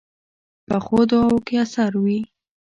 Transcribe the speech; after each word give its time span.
پخو 0.67 0.99
دعاوو 1.09 1.37
کې 1.45 1.55
اثر 1.63 1.91
وي 2.03 2.19